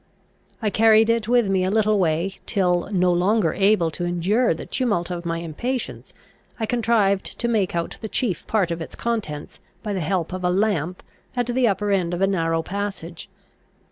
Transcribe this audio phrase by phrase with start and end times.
[0.63, 4.65] I carried it with me a little way, till, no longer able to endure the
[4.65, 6.11] tumult of my impatience,
[6.59, 10.43] I contrived to make out the chief part of its contents, by the help of
[10.43, 11.03] a lamp,
[11.35, 13.29] at the upper end of a narrow passage.